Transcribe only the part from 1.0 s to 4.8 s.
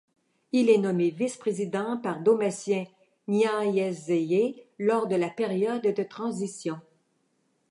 vice-président par Domitien Ndayizeye